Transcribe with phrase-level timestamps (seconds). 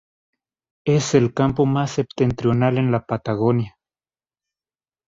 [0.83, 3.77] Es el campo más septentrional en la Patagonia.